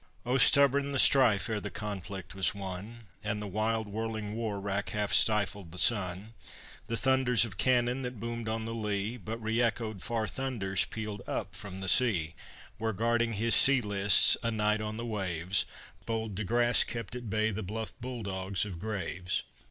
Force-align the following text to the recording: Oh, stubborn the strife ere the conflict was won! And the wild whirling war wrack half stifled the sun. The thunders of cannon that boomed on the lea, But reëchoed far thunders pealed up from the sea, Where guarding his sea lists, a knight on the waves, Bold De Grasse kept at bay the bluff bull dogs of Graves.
Oh, 0.25 0.39
stubborn 0.39 0.93
the 0.93 0.97
strife 0.97 1.47
ere 1.47 1.61
the 1.61 1.69
conflict 1.69 2.33
was 2.33 2.55
won! 2.55 3.03
And 3.23 3.39
the 3.39 3.45
wild 3.45 3.87
whirling 3.87 4.33
war 4.33 4.59
wrack 4.59 4.89
half 4.89 5.13
stifled 5.13 5.71
the 5.71 5.77
sun. 5.77 6.33
The 6.87 6.97
thunders 6.97 7.45
of 7.45 7.57
cannon 7.59 8.01
that 8.01 8.19
boomed 8.19 8.49
on 8.49 8.65
the 8.65 8.73
lea, 8.73 9.17
But 9.17 9.39
reëchoed 9.43 10.01
far 10.01 10.27
thunders 10.27 10.85
pealed 10.85 11.21
up 11.27 11.53
from 11.53 11.81
the 11.81 11.87
sea, 11.87 12.33
Where 12.79 12.93
guarding 12.93 13.33
his 13.33 13.53
sea 13.53 13.79
lists, 13.81 14.35
a 14.41 14.49
knight 14.49 14.81
on 14.81 14.97
the 14.97 15.05
waves, 15.05 15.67
Bold 16.07 16.33
De 16.33 16.43
Grasse 16.43 16.83
kept 16.83 17.15
at 17.15 17.29
bay 17.29 17.51
the 17.51 17.61
bluff 17.61 17.93
bull 18.01 18.23
dogs 18.23 18.65
of 18.65 18.79
Graves. 18.79 19.43